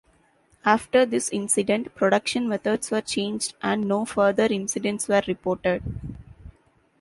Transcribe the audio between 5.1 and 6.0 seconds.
reported.